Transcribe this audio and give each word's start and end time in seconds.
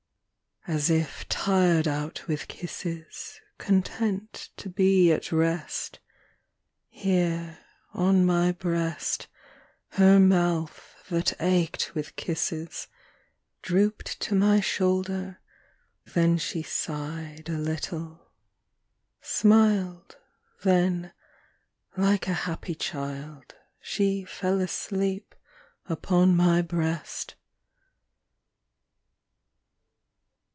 As 0.67 0.91
if 0.91 1.27
tired 1.27 1.87
out 1.87 2.27
with 2.27 2.47
kisses, 2.47 3.41
Content 3.57 4.49
to 4.57 4.69
be 4.69 5.11
at 5.11 5.31
rest, 5.31 5.99
Here, 6.87 7.57
on 7.95 8.23
my 8.27 8.51
breast, 8.51 9.27
Her 9.93 10.19
mouth, 10.19 10.93
that 11.09 11.33
ached 11.41 11.95
with 11.95 12.15
kisses, 12.15 12.87
Drooped 13.63 14.19
to 14.19 14.35
my 14.35 14.59
shoulder, 14.59 15.41
then 16.05 16.37
she 16.37 16.61
sighed 16.61 17.49
A 17.49 17.57
little, 17.57 18.29
smiled 19.19 20.17
Then, 20.63 21.11
like 21.97 22.27
a 22.27 22.33
happy 22.33 22.75
child, 22.75 23.55
She 23.81 24.25
fell 24.25 24.61
asleep 24.61 25.33
upon 25.87 26.35
my 26.35 26.61
breast. 26.61 27.33